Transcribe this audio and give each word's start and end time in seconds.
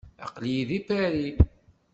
Aql-iyi 0.25 0.63
deg 0.69 0.81
Paris. 0.87 1.37